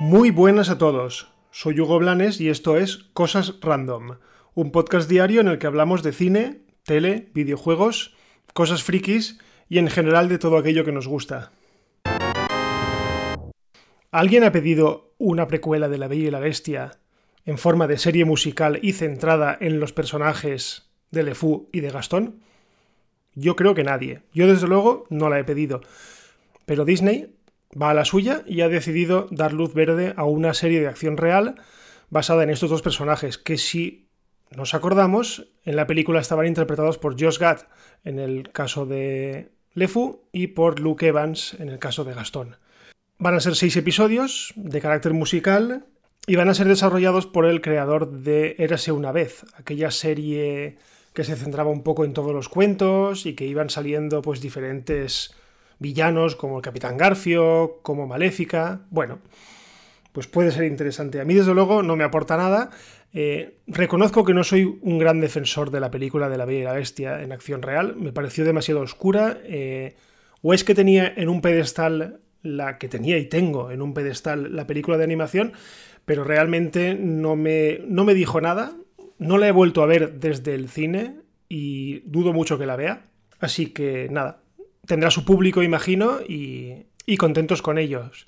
Muy 0.00 0.30
buenas 0.30 0.70
a 0.70 0.78
todos. 0.78 1.28
Soy 1.50 1.78
Hugo 1.78 1.98
Blanes 1.98 2.40
y 2.40 2.48
esto 2.48 2.78
es 2.78 2.96
Cosas 3.12 3.56
Random, 3.60 4.16
un 4.54 4.72
podcast 4.72 5.10
diario 5.10 5.42
en 5.42 5.48
el 5.48 5.58
que 5.58 5.66
hablamos 5.66 6.02
de 6.02 6.12
cine, 6.12 6.62
tele, 6.84 7.28
videojuegos, 7.34 8.14
cosas 8.54 8.82
frikis 8.82 9.38
y 9.68 9.76
en 9.76 9.88
general 9.88 10.30
de 10.30 10.38
todo 10.38 10.56
aquello 10.56 10.86
que 10.86 10.92
nos 10.92 11.06
gusta. 11.06 11.52
¿Alguien 14.10 14.42
ha 14.42 14.52
pedido 14.52 15.12
una 15.18 15.46
precuela 15.46 15.88
de 15.90 15.98
La 15.98 16.08
Bella 16.08 16.28
y 16.28 16.30
la 16.30 16.40
Bestia 16.40 16.92
en 17.44 17.58
forma 17.58 17.86
de 17.86 17.98
serie 17.98 18.24
musical 18.24 18.78
y 18.82 18.94
centrada 18.94 19.56
en 19.60 19.80
los 19.80 19.92
personajes 19.92 20.90
de 21.10 21.24
LeFou 21.24 21.68
y 21.72 21.80
de 21.80 21.90
Gastón? 21.90 22.40
Yo 23.40 23.56
creo 23.56 23.74
que 23.74 23.84
nadie. 23.84 24.22
Yo 24.34 24.46
desde 24.46 24.68
luego 24.68 25.06
no 25.08 25.30
la 25.30 25.38
he 25.38 25.44
pedido. 25.44 25.80
Pero 26.66 26.84
Disney 26.84 27.34
va 27.80 27.90
a 27.90 27.94
la 27.94 28.04
suya 28.04 28.42
y 28.46 28.60
ha 28.60 28.68
decidido 28.68 29.28
dar 29.30 29.52
luz 29.52 29.72
verde 29.72 30.12
a 30.16 30.24
una 30.24 30.52
serie 30.52 30.80
de 30.80 30.88
acción 30.88 31.16
real 31.16 31.54
basada 32.10 32.42
en 32.42 32.50
estos 32.50 32.70
dos 32.70 32.82
personajes, 32.82 33.38
que 33.38 33.56
si 33.56 34.08
nos 34.50 34.74
acordamos, 34.74 35.48
en 35.64 35.76
la 35.76 35.86
película 35.86 36.20
estaban 36.20 36.46
interpretados 36.46 36.98
por 36.98 37.18
Josh 37.18 37.38
Gad 37.38 37.60
en 38.04 38.18
el 38.18 38.50
caso 38.50 38.84
de 38.84 39.52
LeFou 39.74 40.28
y 40.32 40.48
por 40.48 40.80
Luke 40.80 41.06
Evans 41.06 41.54
en 41.60 41.68
el 41.68 41.78
caso 41.78 42.04
de 42.04 42.14
Gastón. 42.14 42.56
Van 43.18 43.34
a 43.34 43.40
ser 43.40 43.54
seis 43.54 43.76
episodios 43.76 44.52
de 44.56 44.80
carácter 44.80 45.14
musical 45.14 45.86
y 46.26 46.36
van 46.36 46.48
a 46.48 46.54
ser 46.54 46.66
desarrollados 46.66 47.26
por 47.26 47.46
el 47.46 47.60
creador 47.60 48.10
de 48.10 48.56
Érase 48.58 48.92
una 48.92 49.12
vez, 49.12 49.44
aquella 49.54 49.90
serie 49.90 50.78
que 51.12 51.24
se 51.24 51.36
centraba 51.36 51.70
un 51.70 51.82
poco 51.82 52.04
en 52.04 52.12
todos 52.12 52.32
los 52.32 52.48
cuentos 52.48 53.26
y 53.26 53.34
que 53.34 53.46
iban 53.46 53.70
saliendo 53.70 54.22
pues 54.22 54.40
diferentes 54.40 55.34
villanos 55.78 56.36
como 56.36 56.58
el 56.58 56.62
Capitán 56.62 56.96
Garfio, 56.96 57.80
como 57.82 58.06
Maléfica. 58.06 58.82
Bueno, 58.90 59.18
pues 60.12 60.26
puede 60.26 60.50
ser 60.50 60.64
interesante. 60.64 61.20
A 61.20 61.24
mí, 61.24 61.34
desde 61.34 61.54
luego, 61.54 61.82
no 61.82 61.96
me 61.96 62.04
aporta 62.04 62.36
nada. 62.36 62.70
Eh, 63.12 63.58
reconozco 63.66 64.24
que 64.24 64.34
no 64.34 64.44
soy 64.44 64.78
un 64.82 64.98
gran 64.98 65.20
defensor 65.20 65.70
de 65.70 65.80
la 65.80 65.90
película 65.90 66.28
de 66.28 66.38
La 66.38 66.44
Bella 66.44 66.60
y 66.60 66.64
la 66.64 66.72
Bestia 66.72 67.22
en 67.22 67.32
acción 67.32 67.62
real. 67.62 67.96
Me 67.96 68.12
pareció 68.12 68.44
demasiado 68.44 68.80
oscura. 68.80 69.38
Eh, 69.44 69.96
o 70.42 70.54
es 70.54 70.64
que 70.64 70.74
tenía 70.74 71.12
en 71.16 71.28
un 71.28 71.40
pedestal 71.40 72.20
la 72.42 72.78
que 72.78 72.88
tenía 72.88 73.18
y 73.18 73.26
tengo 73.26 73.70
en 73.70 73.82
un 73.82 73.92
pedestal 73.94 74.54
la 74.56 74.66
película 74.66 74.96
de 74.96 75.04
animación, 75.04 75.52
pero 76.04 76.24
realmente 76.24 76.94
no 76.94 77.36
me, 77.36 77.80
no 77.86 78.04
me 78.04 78.14
dijo 78.14 78.40
nada. 78.40 78.72
No 79.20 79.36
la 79.36 79.48
he 79.48 79.52
vuelto 79.52 79.82
a 79.82 79.86
ver 79.86 80.14
desde 80.14 80.54
el 80.54 80.70
cine 80.70 81.16
y 81.46 82.00
dudo 82.06 82.32
mucho 82.32 82.58
que 82.58 82.64
la 82.64 82.74
vea. 82.74 83.04
Así 83.38 83.66
que 83.66 84.08
nada, 84.10 84.40
tendrá 84.86 85.10
su 85.10 85.26
público, 85.26 85.62
imagino, 85.62 86.20
y, 86.26 86.86
contentos 87.18 87.60
con 87.60 87.76
ellos. 87.76 88.26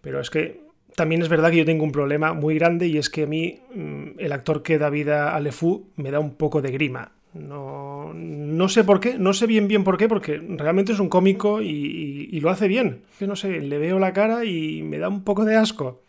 Pero 0.00 0.20
es 0.20 0.30
que 0.30 0.60
también 0.94 1.22
es 1.22 1.28
verdad 1.28 1.50
que 1.50 1.56
yo 1.56 1.64
tengo 1.64 1.82
un 1.82 1.90
problema 1.90 2.34
muy 2.34 2.54
grande 2.54 2.86
y 2.86 2.98
es 2.98 3.10
que 3.10 3.24
a 3.24 3.26
mí 3.26 3.58
mm, 3.74 4.18
el 4.18 4.30
actor 4.30 4.62
que 4.62 4.78
da 4.78 4.90
vida 4.90 5.34
a 5.34 5.40
LeFou 5.40 5.90
me 5.96 6.12
da 6.12 6.20
un 6.20 6.36
poco 6.36 6.62
de 6.62 6.70
grima. 6.70 7.12
No, 7.34 8.12
no, 8.14 8.68
sé 8.68 8.84
por 8.84 9.00
qué, 9.00 9.18
no 9.18 9.32
sé 9.32 9.46
bien 9.46 9.66
bien 9.66 9.82
por 9.82 9.98
qué, 9.98 10.08
porque 10.08 10.38
realmente 10.38 10.92
es 10.92 11.00
un 11.00 11.08
cómico 11.08 11.60
y, 11.60 12.28
y, 12.30 12.40
lo 12.40 12.50
hace 12.50 12.68
bien. 12.68 13.02
Que 13.18 13.26
no 13.26 13.34
sé, 13.34 13.60
le 13.60 13.78
veo 13.78 13.98
la 13.98 14.12
cara 14.12 14.44
y 14.44 14.82
me 14.82 14.98
da 14.98 15.08
un 15.08 15.24
poco 15.24 15.44
de 15.44 15.56
asco. 15.56 16.02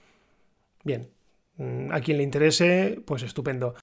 Bien, 0.84 1.10
mm, 1.58 1.92
a 1.92 2.00
quien 2.02 2.18
le 2.18 2.24
interese, 2.24 3.02
pues 3.06 3.24
estupendo. 3.24 3.76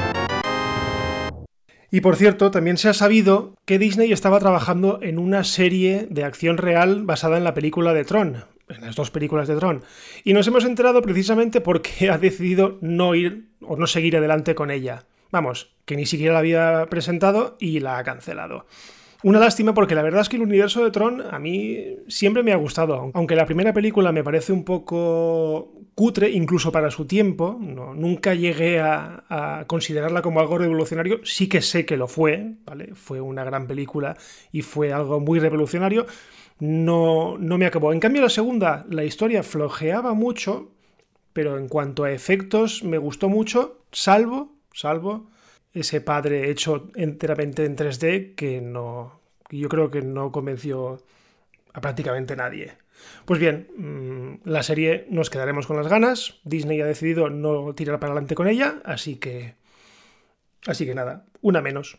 Y 1.97 2.03
por 2.03 2.17
cierto, 2.17 2.51
también 2.51 2.77
se 2.77 2.91
ha 2.91 2.93
sabido 2.93 3.55
que 3.65 3.79
Disney 3.79 4.13
estaba 4.13 4.39
trabajando 4.39 4.99
en 5.01 5.19
una 5.19 5.45
serie 5.45 6.07
de 6.11 6.25
acción 6.25 6.59
real 6.59 7.05
basada 7.05 7.39
en 7.39 7.45
la 7.45 7.55
película 7.55 7.95
de 7.95 8.05
Tron, 8.05 8.45
en 8.69 8.81
las 8.83 8.97
dos 8.97 9.11
películas 9.11 9.49
de 9.49 9.57
Tron. 9.57 9.83
Y 10.23 10.35
nos 10.35 10.47
hemos 10.47 10.67
enterado 10.67 11.01
precisamente 11.01 11.63
porque 11.63 12.11
ha 12.11 12.19
decidido 12.19 12.77
no 12.83 13.15
ir 13.15 13.49
o 13.63 13.77
no 13.77 13.87
seguir 13.87 14.15
adelante 14.19 14.55
con 14.55 14.71
ella. 14.71 15.05
Vamos, 15.31 15.71
que 15.87 15.97
ni 15.97 16.05
siquiera 16.05 16.35
la 16.35 16.41
había 16.41 16.87
presentado 16.91 17.57
y 17.59 17.81
la 17.81 17.97
ha 17.97 18.05
cancelado. 18.05 18.67
Una 19.23 19.39
lástima 19.41 19.73
porque 19.75 19.95
la 19.95 20.03
verdad 20.03 20.21
es 20.21 20.29
que 20.29 20.37
el 20.37 20.43
universo 20.43 20.85
de 20.85 20.91
Tron 20.91 21.23
a 21.31 21.39
mí 21.39 21.97
siempre 22.09 22.43
me 22.43 22.53
ha 22.53 22.57
gustado, 22.57 23.11
aunque 23.15 23.35
la 23.35 23.47
primera 23.47 23.73
película 23.73 24.13
me 24.13 24.23
parece 24.23 24.53
un 24.53 24.65
poco 24.65 25.73
cutre, 25.95 26.31
incluso 26.31 26.71
para 26.71 26.91
su 26.91 27.07
tiempo, 27.07 27.57
no, 27.59 27.95
nunca 27.95 28.35
llegué 28.35 28.81
a, 28.81 29.65
considerarla 29.67 30.23
como 30.23 30.41
algo 30.41 30.59
revolucionario, 30.59 31.21
sí 31.25 31.49
que 31.49 31.63
sé 31.63 31.87
que 31.87 31.97
lo 31.97 32.07
fue, 32.07 32.57
¿vale? 32.65 32.95
Fue 32.95 33.21
una 33.21 33.45
gran 33.45 33.67
película 33.67 34.17
y 34.53 34.63
fue 34.63 34.93
algo 34.93 35.21
muy 35.21 35.41
revolucionario, 35.41 36.07
no, 36.59 37.39
no 37.39 37.59
me 37.59 37.67
acabó. 37.67 37.93
En 37.93 38.01
cambio 38.01 38.23
la 38.23 38.29
segunda, 38.29 38.85
la 38.91 39.05
historia 39.05 39.43
flojeaba 39.43 40.13
mucho, 40.13 40.71
pero 41.33 41.59
en 41.59 41.69
cuanto 41.69 42.05
a 42.05 42.13
efectos 42.13 42.85
me 42.85 42.99
gustó 42.99 43.29
mucho, 43.29 43.81
salvo, 43.91 44.53
salvo 44.73 45.29
ese 45.77 46.01
padre 46.01 46.51
hecho 46.51 46.89
enteramente 46.95 47.65
en 47.67 47.77
3D 47.77 48.35
que 48.35 48.63
no. 48.63 49.21
yo 49.51 49.69
creo 49.69 49.91
que 49.91 50.01
no 50.01 50.33
convenció 50.33 51.03
a 51.75 51.83
prácticamente 51.83 52.35
nadie. 52.35 52.73
Pues 53.27 53.39
bien, 53.39 53.69
mm, 53.77 54.49
la 54.49 54.63
serie 54.63 55.07
nos 55.11 55.29
quedaremos 55.29 55.67
con 55.67 55.77
las 55.77 55.89
ganas. 55.89 56.41
Disney 56.45 56.81
ha 56.81 56.87
decidido 56.87 57.29
no 57.29 57.75
tirar 57.75 58.01
para 58.01 58.13
adelante 58.13 58.35
con 58.35 58.49
ella, 58.49 58.81
así 58.85 59.17
que. 59.17 59.55
Así 60.67 60.87
que 60.87 60.95
nada, 60.95 61.27
una 61.43 61.61
menos. 61.61 61.99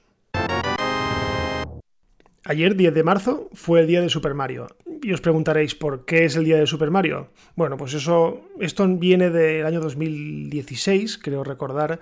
Ayer, 2.43 2.75
10 2.75 2.93
de 2.93 3.03
marzo, 3.03 3.49
fue 3.53 3.81
el 3.81 3.87
día 3.87 4.01
de 4.01 4.09
Super 4.09 4.33
Mario. 4.33 4.67
Y 5.03 5.11
os 5.11 5.21
preguntaréis, 5.21 5.75
¿por 5.75 6.05
qué 6.05 6.25
es 6.25 6.35
el 6.35 6.45
día 6.45 6.57
de 6.57 6.65
Super 6.65 6.89
Mario? 6.89 7.29
Bueno, 7.55 7.77
pues 7.77 7.93
eso. 7.93 8.41
Esto 8.59 8.87
viene 8.87 9.29
del 9.29 9.67
año 9.67 9.81
2016, 9.81 11.19
creo 11.19 11.43
recordar 11.43 11.99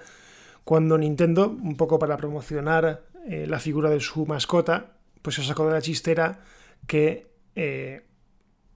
cuando 0.65 0.97
Nintendo, 0.97 1.47
un 1.49 1.77
poco 1.77 1.99
para 1.99 2.17
promocionar 2.17 3.03
eh, 3.29 3.45
la 3.47 3.59
figura 3.59 3.89
de 3.91 3.99
su 3.99 4.25
mascota, 4.25 4.97
pues 5.21 5.37
se 5.37 5.43
sacó 5.43 5.65
de 5.67 5.73
la 5.73 5.81
chistera 5.81 6.39
que 6.87 7.27
eh, 7.55 8.01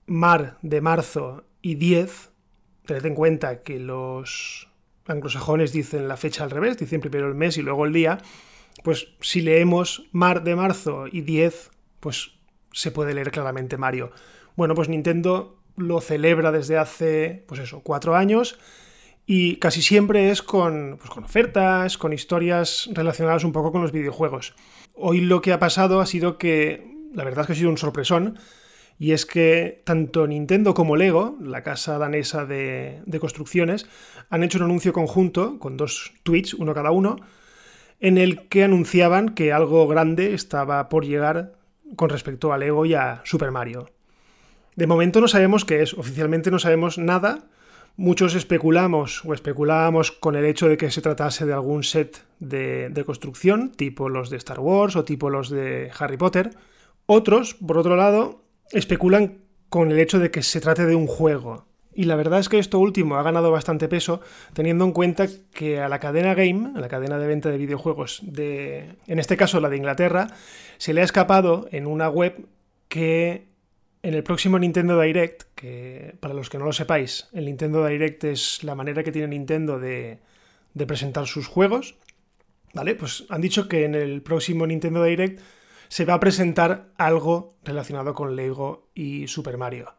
Mar 0.06 0.56
de 0.62 0.80
marzo 0.80 1.44
y 1.62 1.74
10, 1.74 2.30
tened 2.86 3.04
en 3.04 3.14
cuenta 3.14 3.62
que 3.62 3.78
los 3.78 4.68
anglosajones 5.06 5.72
dicen 5.72 6.08
la 6.08 6.16
fecha 6.16 6.44
al 6.44 6.50
revés, 6.50 6.78
dicen 6.78 7.00
primero 7.00 7.28
el 7.28 7.34
mes 7.34 7.58
y 7.58 7.62
luego 7.62 7.84
el 7.84 7.92
día, 7.92 8.18
pues 8.82 9.08
si 9.20 9.40
leemos 9.40 10.08
Mar 10.12 10.42
de 10.44 10.56
marzo 10.56 11.06
y 11.10 11.20
10, 11.20 11.70
pues 11.98 12.32
se 12.72 12.92
puede 12.92 13.14
leer 13.14 13.32
claramente 13.32 13.76
Mario. 13.76 14.12
Bueno, 14.56 14.74
pues 14.74 14.88
Nintendo 14.88 15.58
lo 15.76 16.00
celebra 16.00 16.52
desde 16.52 16.78
hace, 16.78 17.44
pues 17.48 17.60
eso, 17.60 17.80
cuatro 17.80 18.14
años 18.14 18.58
y 19.26 19.56
casi 19.56 19.82
siempre 19.82 20.30
es 20.30 20.42
con, 20.42 20.96
pues 20.98 21.10
con 21.10 21.24
ofertas, 21.24 21.98
con 21.98 22.12
historias 22.12 22.88
relacionadas 22.92 23.44
un 23.44 23.52
poco 23.52 23.72
con 23.72 23.82
los 23.82 23.92
videojuegos. 23.92 24.54
Hoy 24.94 25.20
lo 25.20 25.40
que 25.40 25.52
ha 25.52 25.58
pasado 25.58 26.00
ha 26.00 26.06
sido 26.06 26.38
que, 26.38 26.94
la 27.14 27.24
verdad 27.24 27.42
es 27.42 27.46
que 27.46 27.52
ha 27.52 27.56
sido 27.56 27.70
un 27.70 27.78
sorpresón, 27.78 28.38
y 28.98 29.12
es 29.12 29.24
que 29.24 29.82
tanto 29.84 30.26
Nintendo 30.26 30.74
como 30.74 30.94
Lego, 30.94 31.38
la 31.40 31.62
casa 31.62 31.96
danesa 31.96 32.44
de, 32.44 33.00
de, 33.06 33.20
construcciones, 33.20 33.86
han 34.28 34.42
hecho 34.42 34.58
un 34.58 34.64
anuncio 34.64 34.92
conjunto 34.92 35.58
con 35.58 35.78
dos 35.78 36.12
tweets, 36.22 36.52
uno 36.52 36.74
cada 36.74 36.90
uno, 36.90 37.16
en 38.00 38.18
el 38.18 38.48
que 38.48 38.64
anunciaban 38.64 39.30
que 39.30 39.52
algo 39.52 39.86
grande 39.88 40.34
estaba 40.34 40.88
por 40.88 41.06
llegar 41.06 41.52
con 41.96 42.10
respecto 42.10 42.52
a 42.52 42.58
Lego 42.58 42.84
y 42.86 42.94
a 42.94 43.20
Super 43.24 43.50
Mario. 43.50 43.88
De 44.76 44.86
momento 44.86 45.20
no 45.20 45.28
sabemos 45.28 45.64
qué 45.64 45.82
es, 45.82 45.94
oficialmente 45.94 46.50
no 46.50 46.58
sabemos 46.58 46.98
nada, 46.98 47.48
Muchos 48.00 48.34
especulamos 48.34 49.22
o 49.26 49.34
especulábamos 49.34 50.10
con 50.10 50.34
el 50.34 50.46
hecho 50.46 50.70
de 50.70 50.78
que 50.78 50.90
se 50.90 51.02
tratase 51.02 51.44
de 51.44 51.52
algún 51.52 51.82
set 51.82 52.24
de, 52.38 53.02
construcción, 53.04 53.72
tipo 53.72 54.08
los 54.08 54.30
de 54.30 54.38
Star 54.38 54.58
Wars 54.58 54.96
o 54.96 55.04
tipo 55.04 55.28
los 55.28 55.50
de 55.50 55.90
Harry 55.98 56.16
Potter. 56.16 56.52
Otros, 57.04 57.56
por 57.56 57.76
otro 57.76 57.96
lado, 57.96 58.42
especulan 58.70 59.42
con 59.68 59.90
el 59.90 59.98
hecho 59.98 60.18
de 60.18 60.30
que 60.30 60.42
se 60.42 60.62
trate 60.62 60.86
de 60.86 60.94
un 60.94 61.06
juego. 61.06 61.66
Y 61.92 62.04
la 62.04 62.16
verdad 62.16 62.40
es 62.40 62.48
que 62.48 62.58
esto 62.58 62.78
último 62.78 63.16
ha 63.16 63.22
ganado 63.22 63.50
bastante 63.50 63.86
peso, 63.86 64.22
teniendo 64.54 64.86
en 64.86 64.92
cuenta 64.92 65.26
que 65.52 65.80
a 65.80 65.90
la 65.90 66.00
cadena 66.00 66.32
Game, 66.32 66.72
a 66.74 66.80
la 66.80 66.88
cadena 66.88 67.18
de 67.18 67.26
venta 67.26 67.50
de 67.50 67.58
videojuegos 67.58 68.20
de, 68.22 68.96
en 69.08 69.18
este 69.18 69.36
caso 69.36 69.60
la 69.60 69.68
de 69.68 69.76
Inglaterra, 69.76 70.28
se 70.78 70.94
le 70.94 71.02
ha 71.02 71.04
escapado 71.04 71.68
en 71.70 71.86
una 71.86 72.08
web 72.08 72.46
que 72.88 73.50
en 74.02 74.14
el 74.14 74.22
próximo 74.22 74.58
Nintendo 74.58 75.00
Direct, 75.00 75.44
que 75.54 76.14
para 76.20 76.34
los 76.34 76.48
que 76.48 76.58
no 76.58 76.64
lo 76.64 76.72
sepáis, 76.72 77.28
el 77.32 77.44
Nintendo 77.44 77.86
Direct 77.86 78.24
es 78.24 78.64
la 78.64 78.74
manera 78.74 79.02
que 79.02 79.12
tiene 79.12 79.28
Nintendo 79.28 79.78
de, 79.78 80.18
presentar 80.86 81.26
sus 81.26 81.46
juegos, 81.46 81.96
¿vale? 82.72 82.94
Pues 82.94 83.24
han 83.28 83.40
dicho 83.40 83.68
que 83.68 83.84
en 83.84 83.94
el 83.94 84.22
próximo 84.22 84.66
Nintendo 84.66 85.04
Direct 85.04 85.40
se 85.88 86.04
va 86.04 86.14
a 86.14 86.20
presentar 86.20 86.92
algo 86.96 87.56
relacionado 87.64 88.14
con 88.14 88.36
Lego 88.36 88.88
y 88.94 89.26
Super 89.26 89.58
Mario. 89.58 89.94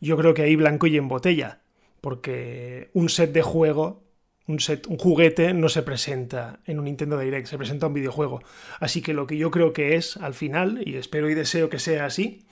Yo 0.00 0.16
creo 0.16 0.34
que 0.34 0.42
ahí 0.42 0.56
blanco 0.56 0.86
y 0.86 0.96
en 0.96 1.08
botella, 1.08 1.60
porque 2.00 2.90
un 2.94 3.08
set 3.08 3.32
de 3.32 3.42
juego 3.42 4.02
un 4.46 4.60
set, 4.60 4.86
un 4.88 4.98
juguete 4.98 5.54
no 5.54 5.68
se 5.68 5.82
presenta 5.82 6.60
en 6.66 6.78
un 6.78 6.86
Nintendo 6.86 7.18
Direct, 7.18 7.46
se 7.46 7.58
presenta 7.58 7.86
un 7.86 7.94
videojuego. 7.94 8.42
Así 8.80 9.00
que 9.00 9.14
lo 9.14 9.26
que 9.26 9.36
yo 9.36 9.50
creo 9.50 9.72
que 9.72 9.94
es 9.94 10.16
al 10.16 10.34
final, 10.34 10.82
y 10.84 10.96
espero 10.96 11.30
y 11.30 11.34
deseo 11.34 11.68
que 11.68 11.78
sea 11.78 12.06
así, 12.06 12.44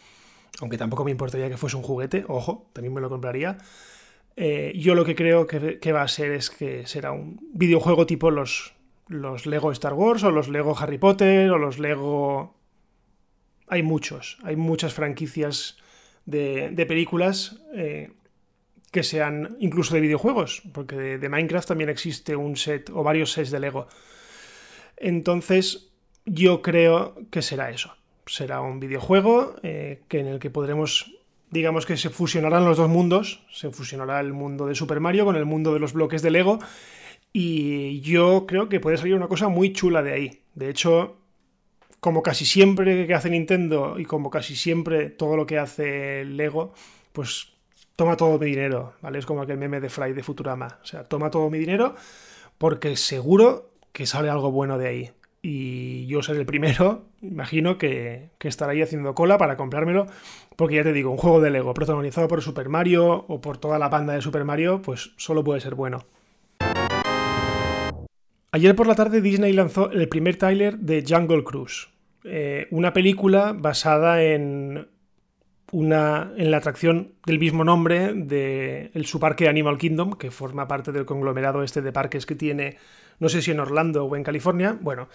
aunque 0.61 0.79
tampoco 0.79 1.05
me 1.05 1.11
importaría 1.11 1.49
que 1.49 1.57
fuese 1.57 1.77
un 1.77 1.83
juguete, 1.83 2.25
ojo, 2.29 2.71
también 2.73 2.93
me 2.93 3.01
lo 3.01 3.09
compraría. 3.09 3.59
Eh, 4.37 4.73
yo 4.77 4.95
lo 4.95 5.05
que 5.05 5.15
creo 5.15 5.47
que, 5.47 5.93
va 5.93 6.03
a 6.03 6.09
ser 6.09 6.33
es 6.33 6.51
que 6.51 6.87
será 6.87 7.13
un 7.13 7.41
videojuego 7.53 8.07
tipo 8.07 8.31
los, 8.31 8.75
los 9.09 9.47
Lego 9.47 9.73
Star 9.73 9.93
Wars 9.93 10.23
o 10.25 10.31
los 10.31 10.49
Lego 10.49 10.77
Harry 10.79 10.99
Potter 10.99 11.51
o 11.51 11.59
los 11.59 11.79
Lego... 11.79 12.57
Hay 13.69 13.83
muchos, 13.83 14.39
hay 14.43 14.57
muchas 14.57 14.95
franquicias 14.95 15.79
de, 16.27 16.85
películas 16.89 17.63
eh, 17.75 18.13
que 18.91 19.03
sean 19.03 19.57
incluso 19.61 19.95
de 19.95 20.01
videojuegos, 20.01 20.63
porque 20.73 20.97
de, 20.97 21.29
Minecraft 21.29 21.69
también 21.69 21.91
existe 21.91 22.35
un 22.35 22.57
set 22.57 22.91
o 22.91 23.03
varios 23.05 23.33
sets 23.33 23.51
de 23.51 23.61
Lego. 23.61 23.87
Entonces, 24.97 25.93
yo 26.25 26.63
creo 26.63 27.15
que 27.31 27.43
será 27.43 27.71
eso. 27.71 27.95
Será 28.27 28.61
un 28.61 28.81
videojuego 28.81 29.57
eh, 29.63 30.03
que 30.09 30.21
en 30.21 30.27
el 30.27 30.39
que 30.39 30.51
podremos, 30.51 31.15
digamos 31.51 31.87
que 31.87 31.97
se 31.97 32.11
fusionarán 32.11 32.65
los 32.65 32.77
dos 32.77 32.89
mundos. 32.89 33.45
Se 33.51 33.71
fusionará 33.71 34.21
el 34.21 34.33
mundo 34.33 34.67
de 34.67 34.75
Super 34.75 35.01
Mario 35.01 35.25
con 35.25 35.37
el 35.37 35.45
mundo 35.45 35.73
de 35.73 35.81
los 35.81 35.93
bloques 35.93 36.23
de 36.23 36.31
Lego. 36.31 36.59
Y 37.33 38.01
yo 38.01 38.47
creo 38.47 38.69
que 38.69 38.81
puede 38.81 38.97
salir 38.97 39.15
una 39.15 39.29
cosa 39.29 39.49
muy 39.49 39.73
chula 39.73 40.03
de 40.03 40.13
ahí. 40.13 40.43
De 40.55 40.69
hecho, 40.69 41.17
como 42.01 42.23
casi 42.23 42.45
siempre 42.45 43.07
que 43.07 43.15
hace 43.15 43.31
Nintendo 43.31 43.99
y 43.99 44.05
como 44.05 44.31
casi 44.31 44.57
siempre 44.57 45.11
todo 45.11 45.37
lo 45.37 45.47
que 45.47 45.59
hace 45.59 46.25
Lego, 46.25 46.73
pues 47.13 47.53
toma 47.95 48.17
todo 48.17 48.39
mi 48.39 48.47
dinero, 48.47 48.95
¿vale? 49.03 49.19
Es 49.19 49.27
como 49.27 49.43
aquel 49.43 49.59
meme 49.59 49.81
de 49.81 49.91
Fry 49.91 50.13
de 50.13 50.23
Futurama. 50.23 50.79
O 50.83 50.87
sea, 50.87 51.05
toma 51.05 51.31
todo 51.31 51.51
mi 51.51 51.59
dinero 51.59 51.95
porque 52.57 52.97
seguro 52.97 53.71
que 53.93 54.07
sale 54.07 54.31
algo 54.31 54.51
bueno 54.51 54.79
de 54.79 54.89
ahí. 54.89 55.11
Y 55.43 56.07
yo 56.07 56.23
seré 56.23 56.41
el 56.41 56.47
primero, 56.47 57.07
imagino, 57.23 57.79
que, 57.79 58.31
que 58.39 58.49
estará 58.49 58.73
ahí 58.73 58.83
haciendo 58.83 59.15
cola 59.15 59.39
para 59.39 59.57
comprármelo. 59.57 60.07
Porque 60.57 60.77
ya 60.77 60.83
te 60.83 60.93
digo, 60.93 61.11
un 61.11 61.17
juego 61.17 61.41
de 61.41 61.51
Lego 61.51 61.73
protagonizado 61.73 62.29
por 62.29 62.43
Super 62.43 62.69
Mario 62.69 63.25
o 63.27 63.41
por 63.41 63.57
toda 63.59 63.79
la 63.79 63.89
banda 63.89 64.13
de 64.13 64.21
Super 64.21 64.45
Mario, 64.45 64.83
pues 64.83 65.13
solo 65.17 65.43
puede 65.43 65.61
ser 65.61 65.75
bueno. 65.75 66.05
Ayer 68.53 68.75
por 68.75 68.89
la 68.89 68.97
tarde 68.97 69.21
Disney 69.21 69.53
lanzó 69.53 69.93
el 69.93 70.09
primer 70.09 70.37
tráiler 70.37 70.77
de 70.79 71.05
Jungle 71.09 71.45
Cruise, 71.45 71.89
eh, 72.25 72.67
una 72.73 72.93
película 72.93 73.55
basada 73.57 74.25
en 74.25 74.89
una, 75.73 76.33
en 76.37 76.51
la 76.51 76.59
atracción 76.59 77.13
del 77.27 77.39
mismo 77.39 77.65
nombre 77.65 78.13
de 78.15 78.91
el, 78.95 79.07
su 79.07 79.21
parque 79.21 79.49
Animal 79.49 79.79
Kingdom, 79.79 80.15
que 80.15 80.31
forma 80.31 80.69
parte 80.69 80.93
del 80.93 81.07
conglomerado 81.07 81.63
este 81.63 81.83
de 81.83 81.93
parques 81.93 82.27
que 82.27 82.35
tiene, 82.35 82.77
no 83.19 83.29
sé 83.29 83.43
si 83.43 83.51
en 83.51 83.61
Orlando 83.61 84.05
o 84.05 84.17
en 84.17 84.25
California. 84.25 84.77
Bueno, 84.81 85.09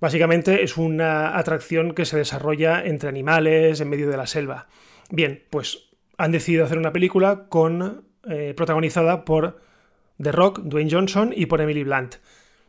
básicamente 0.00 0.62
es 0.62 0.76
una 0.76 1.36
atracción 1.36 1.94
que 1.94 2.04
se 2.04 2.16
desarrolla 2.16 2.84
entre 2.84 3.08
animales 3.08 3.80
en 3.80 3.88
medio 3.88 4.08
de 4.08 4.16
la 4.16 4.26
selva. 4.26 4.68
Bien, 5.10 5.42
pues 5.50 5.90
han 6.16 6.32
decidido 6.32 6.64
hacer 6.64 6.78
una 6.78 6.92
película 6.92 7.46
con 7.48 8.04
eh, 8.28 8.54
protagonizada 8.56 9.24
por 9.24 9.60
The 10.22 10.32
Rock, 10.32 10.60
Dwayne 10.60 10.90
Johnson 10.90 11.32
y 11.34 11.46
por 11.46 11.60
Emily 11.60 11.84
Blunt. 11.84 12.16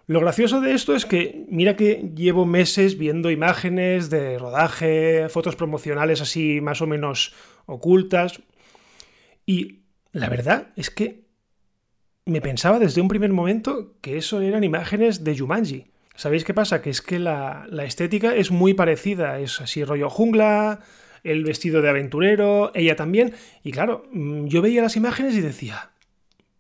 Lo 0.08 0.20
gracioso 0.20 0.62
de 0.62 0.74
esto 0.74 0.96
es 0.96 1.06
que, 1.06 1.46
mira 1.50 1.76
que 1.76 2.12
llevo 2.16 2.46
meses 2.46 2.98
viendo 2.98 3.32
imágenes 3.32 4.12
de 4.12 4.38
rodaje, 4.38 5.28
fotos 5.30 5.56
promocionales 5.56 6.22
así 6.22 6.62
más 6.62 6.82
o 6.82 6.88
menos 6.88 7.34
ocultas, 7.66 8.42
y 9.48 9.80
la 10.12 10.30
verdad 10.30 10.68
es 10.76 10.92
que 10.92 11.26
me 12.26 12.42
pensaba 12.42 12.78
desde 12.78 13.02
un 13.02 13.08
primer 13.08 13.32
momento 13.32 13.96
que 14.02 14.18
eso 14.18 14.42
eran 14.42 14.64
imágenes 14.64 15.24
de 15.24 15.38
Jumanji. 15.38 15.86
¿Sabéis 16.16 16.44
qué 16.44 16.54
pasa? 16.54 16.82
Que 16.82 16.92
es 16.92 17.02
que 17.02 17.20
la, 17.20 17.66
la 17.70 17.84
estética 17.84 18.36
es 18.36 18.52
muy 18.52 18.76
parecida, 18.76 19.40
es 19.40 19.60
así 19.60 19.84
rollo 19.84 20.10
jungla, 20.10 20.82
el 21.24 21.44
vestido 21.44 21.82
de 21.82 21.90
aventurero, 21.90 22.72
ella 22.76 22.96
también, 22.96 23.34
y 23.64 23.72
claro, 23.72 24.04
mm, 24.12 24.46
yo 24.46 24.62
veía 24.62 24.84
las 24.84 24.96
imágenes 24.96 25.34
y 25.36 25.42
decía, 25.42 25.90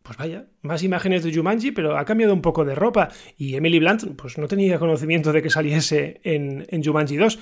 pues 0.05 0.19
vaya, 0.19 0.45
más 0.61 0.83
imágenes 0.83 1.23
de 1.23 1.33
Jumanji, 1.33 1.71
pero 1.71 1.97
ha 1.97 2.05
cambiado 2.05 2.31
un 2.31 2.41
poco 2.43 2.63
de 2.63 2.75
ropa. 2.75 3.09
Y 3.37 3.55
Emily 3.55 3.79
Blunt, 3.79 4.15
pues 4.15 4.37
no 4.37 4.47
tenía 4.47 4.77
conocimiento 4.77 5.33
de 5.33 5.41
que 5.41 5.49
saliese 5.49 6.21
en, 6.23 6.63
en 6.69 6.83
Jumanji 6.83 7.17
2. 7.17 7.39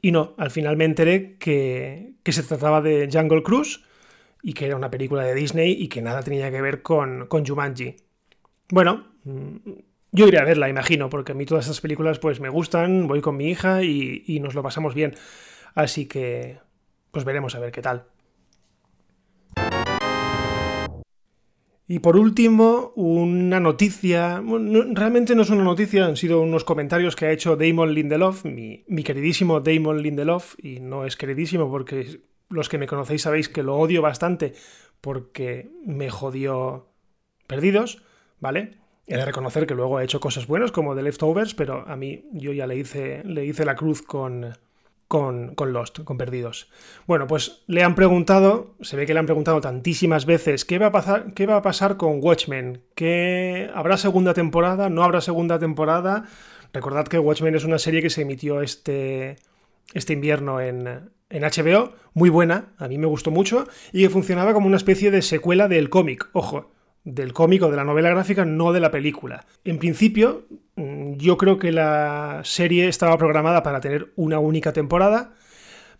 Y 0.00 0.10
no, 0.10 0.34
al 0.38 0.50
final 0.50 0.78
me 0.78 0.86
enteré 0.86 1.36
que, 1.36 2.14
que, 2.22 2.32
se 2.32 2.42
trataba 2.44 2.80
de 2.80 3.10
Jungle 3.12 3.42
Cruise 3.42 3.82
y 4.42 4.54
que 4.54 4.64
era 4.64 4.76
una 4.76 4.90
película 4.90 5.22
de 5.22 5.34
Disney 5.34 5.72
y 5.72 5.88
que 5.88 6.00
nada 6.00 6.22
tenía 6.22 6.50
que 6.50 6.62
ver 6.62 6.80
con, 6.80 7.26
con 7.26 7.44
Jumanji. 7.44 7.96
Bueno, 8.70 9.08
mm, 9.24 9.56
yo 10.12 10.26
iré 10.26 10.38
a 10.38 10.44
verla, 10.44 10.70
imagino, 10.70 11.10
porque 11.10 11.32
a 11.32 11.34
mí 11.34 11.44
todas 11.44 11.66
esas 11.66 11.82
películas 11.82 12.18
pues 12.18 12.40
me 12.40 12.48
gustan, 12.48 13.06
voy 13.06 13.20
con 13.20 13.36
mi 13.36 13.50
hija 13.50 13.82
y, 13.82 14.24
y 14.26 14.40
nos 14.40 14.54
lo 14.54 14.62
pasamos 14.62 14.94
bien. 14.94 15.14
Así 15.74 16.06
que, 16.06 16.58
pues 17.10 17.26
veremos 17.26 17.54
a 17.54 17.60
ver 17.60 17.70
qué 17.70 17.82
tal. 17.82 18.06
Y 21.92 21.98
por 21.98 22.16
último, 22.16 22.94
una 22.96 23.60
noticia, 23.60 24.42
realmente 24.92 25.34
no 25.34 25.42
es 25.42 25.50
una 25.50 25.62
noticia, 25.62 26.06
han 26.06 26.16
sido 26.16 26.40
unos 26.40 26.64
comentarios 26.64 27.16
que 27.16 27.26
ha 27.26 27.32
hecho 27.32 27.54
Damon 27.54 27.92
Lindelof, 27.92 28.46
mi, 28.46 28.82
queridísimo 29.04 29.60
Damon 29.60 30.00
Lindelof, 30.00 30.54
y 30.58 30.80
no 30.80 31.04
es 31.04 31.18
queridísimo 31.18 31.70
porque 31.70 32.22
los 32.48 32.70
que 32.70 32.78
me 32.78 32.86
conocéis 32.86 33.20
sabéis 33.20 33.50
que 33.50 33.62
lo 33.62 33.76
odio 33.76 34.00
bastante 34.00 34.54
porque 35.02 35.70
me 35.84 36.08
jodió 36.08 36.86
perdidos, 37.46 38.02
¿vale? 38.40 38.78
He 39.06 39.18
de 39.18 39.26
reconocer 39.26 39.66
que 39.66 39.74
luego 39.74 39.98
ha 39.98 40.04
hecho 40.04 40.18
cosas 40.18 40.46
buenas 40.46 40.72
como 40.72 40.94
The 40.94 41.02
Leftovers, 41.02 41.52
pero 41.52 41.86
a 41.86 41.94
mí 41.96 42.24
yo 42.32 42.54
ya 42.54 42.66
le 42.66 42.78
hice, 42.78 43.22
le 43.22 43.44
hice 43.44 43.66
la 43.66 43.76
cruz 43.76 44.00
con, 44.00 44.56
con, 45.12 45.72
Lost, 45.74 46.04
con 46.04 46.16
Perdidos. 46.16 46.70
Bueno, 47.06 47.26
pues 47.26 47.64
le 47.66 47.82
han 47.82 47.94
preguntado, 47.94 48.76
se 48.80 48.96
ve 48.96 49.04
que 49.04 49.12
le 49.12 49.20
han 49.20 49.26
preguntado 49.26 49.60
tantísimas 49.60 50.24
veces, 50.24 50.64
¿qué 50.64 50.78
va 50.78 50.86
a 50.86 50.92
pasar, 50.92 51.34
qué 51.34 51.44
va 51.44 51.56
a 51.56 51.62
pasar 51.62 51.98
con 51.98 52.20
Watchmen? 52.22 52.80
¿Qué, 52.94 53.70
¿Habrá 53.74 53.98
segunda 53.98 54.32
temporada? 54.32 54.88
¿No 54.88 55.04
habrá 55.04 55.20
segunda 55.20 55.58
temporada? 55.58 56.24
Recordad 56.72 57.06
que 57.06 57.18
Watchmen 57.18 57.54
es 57.54 57.64
una 57.64 57.78
serie 57.78 58.00
que 58.00 58.08
se 58.08 58.22
emitió 58.22 58.62
este, 58.62 59.36
este 59.92 60.14
invierno 60.14 60.62
en, 60.62 61.10
en 61.28 61.42
HBO, 61.42 61.92
muy 62.14 62.30
buena, 62.30 62.72
a 62.78 62.88
mí 62.88 62.96
me 62.96 63.06
gustó 63.06 63.30
mucho, 63.30 63.68
y 63.92 64.00
que 64.00 64.08
funcionaba 64.08 64.54
como 64.54 64.66
una 64.66 64.78
especie 64.78 65.10
de 65.10 65.20
secuela 65.20 65.68
del 65.68 65.90
cómic, 65.90 66.30
ojo, 66.32 66.72
del 67.04 67.32
cómic 67.32 67.62
o 67.62 67.70
de 67.70 67.76
la 67.76 67.84
novela 67.84 68.10
gráfica, 68.10 68.44
no 68.44 68.72
de 68.72 68.80
la 68.80 68.90
película. 68.90 69.44
En 69.64 69.78
principio, 69.78 70.46
mm, 70.76 71.14
yo 71.14 71.36
creo 71.36 71.58
que 71.58 71.72
la 71.72 72.40
serie 72.44 72.88
estaba 72.88 73.18
programada 73.18 73.62
para 73.62 73.80
tener 73.80 74.12
una 74.16 74.38
única 74.38 74.72
temporada, 74.72 75.34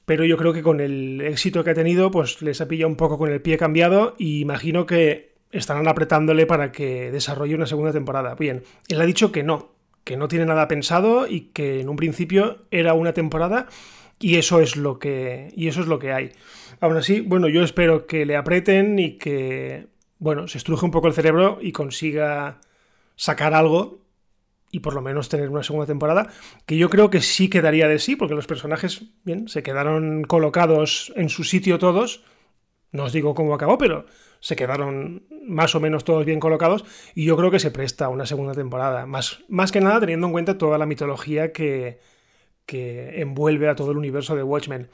pero 0.04 0.24
yo 0.24 0.36
creo 0.36 0.52
que 0.52 0.62
con 0.62 0.80
el 0.80 1.20
éxito 1.20 1.64
que 1.64 1.70
ha 1.70 1.74
tenido, 1.74 2.10
pues 2.10 2.42
les 2.42 2.60
ha 2.60 2.68
pillado 2.68 2.88
un 2.88 2.96
poco 2.96 3.18
con 3.18 3.30
el 3.30 3.40
pie 3.40 3.58
cambiado 3.58 4.14
y 4.18 4.40
imagino 4.40 4.86
que 4.86 5.32
estarán 5.50 5.86
apretándole 5.88 6.46
para 6.46 6.72
que 6.72 7.10
desarrolle 7.10 7.54
una 7.54 7.66
segunda 7.66 7.92
temporada. 7.92 8.34
Bien, 8.34 8.62
él 8.88 9.00
ha 9.00 9.06
dicho 9.06 9.32
que 9.32 9.42
no, 9.42 9.72
que 10.04 10.16
no 10.16 10.28
tiene 10.28 10.46
nada 10.46 10.68
pensado 10.68 11.26
y 11.28 11.52
que 11.52 11.80
en 11.80 11.88
un 11.88 11.96
principio 11.96 12.64
era 12.70 12.94
una 12.94 13.12
temporada 13.12 13.66
y 14.18 14.36
eso 14.36 14.60
es 14.60 14.76
lo 14.76 14.98
que 14.98 15.52
y 15.54 15.68
eso 15.68 15.80
es 15.80 15.86
lo 15.86 15.98
que 15.98 16.12
hay. 16.12 16.32
Aún 16.80 16.96
así, 16.96 17.20
bueno, 17.20 17.48
yo 17.48 17.62
espero 17.62 18.06
que 18.06 18.24
le 18.24 18.36
aprieten 18.36 18.98
y 18.98 19.18
que 19.18 19.86
bueno, 20.22 20.46
se 20.46 20.58
estruje 20.58 20.84
un 20.84 20.92
poco 20.92 21.08
el 21.08 21.14
cerebro 21.14 21.58
y 21.60 21.72
consiga 21.72 22.60
sacar 23.16 23.54
algo 23.54 24.04
y 24.70 24.78
por 24.78 24.94
lo 24.94 25.02
menos 25.02 25.28
tener 25.28 25.48
una 25.48 25.64
segunda 25.64 25.84
temporada, 25.84 26.28
que 26.64 26.76
yo 26.76 26.90
creo 26.90 27.10
que 27.10 27.20
sí 27.20 27.50
quedaría 27.50 27.88
de 27.88 27.98
sí, 27.98 28.14
porque 28.14 28.36
los 28.36 28.46
personajes, 28.46 29.02
bien, 29.24 29.48
se 29.48 29.64
quedaron 29.64 30.22
colocados 30.22 31.12
en 31.16 31.28
su 31.28 31.42
sitio 31.42 31.80
todos. 31.80 32.22
No 32.92 33.04
os 33.04 33.12
digo 33.12 33.34
cómo 33.34 33.52
acabó, 33.52 33.78
pero 33.78 34.06
se 34.38 34.54
quedaron 34.54 35.26
más 35.44 35.74
o 35.74 35.80
menos 35.80 36.04
todos 36.04 36.24
bien 36.24 36.38
colocados 36.38 36.84
y 37.16 37.24
yo 37.24 37.36
creo 37.36 37.50
que 37.50 37.58
se 37.58 37.72
presta 37.72 38.08
una 38.08 38.24
segunda 38.24 38.54
temporada. 38.54 39.06
Más, 39.06 39.42
más 39.48 39.72
que 39.72 39.80
nada 39.80 39.98
teniendo 39.98 40.28
en 40.28 40.32
cuenta 40.32 40.56
toda 40.56 40.78
la 40.78 40.86
mitología 40.86 41.52
que, 41.52 41.98
que 42.64 43.20
envuelve 43.20 43.68
a 43.68 43.74
todo 43.74 43.90
el 43.90 43.98
universo 43.98 44.36
de 44.36 44.44
Watchmen. 44.44 44.88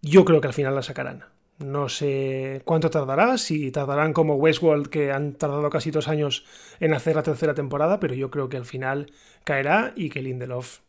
Yo 0.00 0.24
creo 0.24 0.40
que 0.40 0.46
al 0.46 0.54
final 0.54 0.74
la 0.74 0.82
sacarán. 0.82 1.33
No 1.58 1.88
sé 1.88 2.62
cuánto 2.64 2.90
tardará, 2.90 3.38
si 3.38 3.70
tardarán 3.70 4.12
como 4.12 4.34
Westworld, 4.34 4.88
que 4.88 5.12
han 5.12 5.34
tardado 5.34 5.70
casi 5.70 5.90
dos 5.90 6.08
años 6.08 6.44
en 6.80 6.94
hacer 6.94 7.14
la 7.14 7.22
tercera 7.22 7.54
temporada, 7.54 8.00
pero 8.00 8.14
yo 8.14 8.30
creo 8.30 8.48
que 8.48 8.56
al 8.56 8.64
final 8.64 9.12
caerá 9.44 9.92
y 9.94 10.10
que 10.10 10.20
Lindelof 10.20 10.80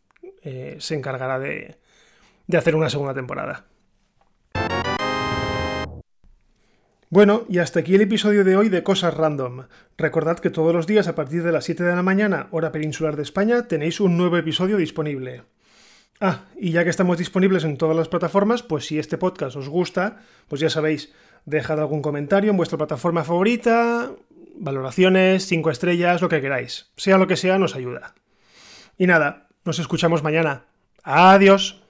eh, 0.42 0.76
se 0.80 0.96
encargará 0.96 1.38
de, 1.38 1.76
de 2.46 2.58
hacer 2.58 2.74
una 2.74 2.90
segunda 2.90 3.14
temporada. 3.14 3.66
Bueno, 7.08 7.44
y 7.48 7.58
hasta 7.58 7.80
aquí 7.80 7.94
el 7.94 8.00
episodio 8.00 8.42
de 8.42 8.56
hoy 8.56 8.68
de 8.68 8.82
Cosas 8.82 9.14
Random. 9.14 9.66
Recordad 9.96 10.40
que 10.40 10.50
todos 10.50 10.74
los 10.74 10.88
días 10.88 11.06
a 11.06 11.14
partir 11.14 11.44
de 11.44 11.52
las 11.52 11.64
7 11.64 11.84
de 11.84 11.94
la 11.94 12.02
mañana, 12.02 12.48
hora 12.50 12.72
peninsular 12.72 13.14
de 13.14 13.22
España, 13.22 13.68
tenéis 13.68 14.00
un 14.00 14.16
nuevo 14.16 14.36
episodio 14.36 14.76
disponible. 14.76 15.44
Ah, 16.20 16.44
y 16.56 16.72
ya 16.72 16.84
que 16.84 16.90
estamos 16.90 17.18
disponibles 17.18 17.64
en 17.64 17.76
todas 17.76 17.96
las 17.96 18.08
plataformas, 18.08 18.62
pues 18.62 18.86
si 18.86 18.98
este 18.98 19.18
podcast 19.18 19.56
os 19.56 19.68
gusta, 19.68 20.22
pues 20.48 20.60
ya 20.60 20.70
sabéis, 20.70 21.12
dejad 21.44 21.78
algún 21.78 22.02
comentario 22.02 22.50
en 22.50 22.56
vuestra 22.56 22.78
plataforma 22.78 23.24
favorita, 23.24 24.10
valoraciones, 24.58 25.46
cinco 25.46 25.70
estrellas, 25.70 26.22
lo 26.22 26.28
que 26.28 26.40
queráis. 26.40 26.90
Sea 26.96 27.18
lo 27.18 27.26
que 27.26 27.36
sea, 27.36 27.58
nos 27.58 27.76
ayuda. 27.76 28.14
Y 28.96 29.06
nada, 29.06 29.48
nos 29.64 29.78
escuchamos 29.78 30.22
mañana. 30.22 30.64
Adiós. 31.02 31.82